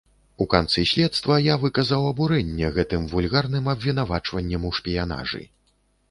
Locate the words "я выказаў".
1.47-2.05